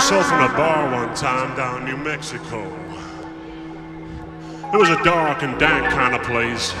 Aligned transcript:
myself 0.00 0.32
in 0.32 0.40
a 0.40 0.56
bar 0.56 0.90
one 0.90 1.14
time 1.14 1.54
down 1.54 1.82
in 1.82 1.84
New 1.84 1.96
Mexico. 2.02 2.64
It 4.72 4.78
was 4.78 4.88
a 4.88 4.96
dark 5.04 5.42
and 5.42 5.60
dank 5.60 5.92
kind 5.92 6.14
of 6.14 6.22
place. 6.22 6.72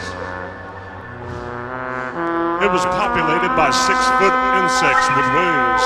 It 2.64 2.72
was 2.72 2.82
populated 2.86 3.54
by 3.54 3.68
six 3.76 4.00
foot 4.16 4.32
insects 4.56 5.06
with 5.12 5.28
wings. 5.36 5.84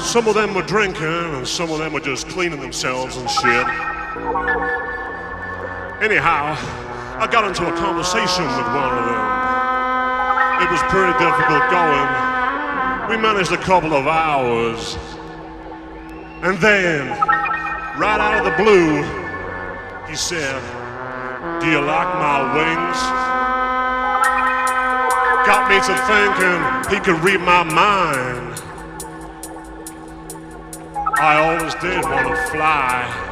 Some 0.00 0.28
of 0.28 0.34
them 0.36 0.54
were 0.54 0.62
drinking, 0.62 1.34
and 1.34 1.48
some 1.48 1.72
of 1.72 1.80
them 1.80 1.92
were 1.92 1.98
just 1.98 2.28
cleaning 2.28 2.60
themselves 2.60 3.16
and 3.16 3.28
shit. 3.28 3.66
Anyhow, 6.00 6.54
I 7.18 7.26
got 7.28 7.48
into 7.48 7.66
a 7.66 7.76
conversation 7.78 8.46
with 8.46 8.66
one 8.78 8.94
of 8.94 9.04
them. 9.10 9.26
It 10.62 10.70
was 10.70 10.80
pretty 10.86 11.18
difficult 11.18 11.68
going. 11.68 12.27
We 13.08 13.16
managed 13.16 13.52
a 13.52 13.56
couple 13.56 13.94
of 13.94 14.06
hours. 14.06 14.98
And 16.42 16.58
then, 16.58 17.08
right 17.98 18.20
out 18.20 18.38
of 18.38 18.44
the 18.44 18.62
blue, 18.62 19.02
he 20.06 20.14
said, 20.14 20.60
Do 21.58 21.70
you 21.70 21.80
like 21.80 22.14
my 22.16 22.52
wings? 22.54 22.98
Got 25.46 25.70
me 25.70 25.80
to 25.88 25.94
thinking 26.06 26.60
he 26.92 27.00
could 27.02 27.24
read 27.24 27.40
my 27.40 27.62
mind. 27.62 28.62
I 31.18 31.36
always 31.38 31.74
did 31.76 32.04
want 32.04 32.28
to 32.28 32.36
fly. 32.50 33.27